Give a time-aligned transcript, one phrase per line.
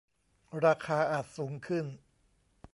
[0.65, 1.85] ราคาอาจสูงขึ้น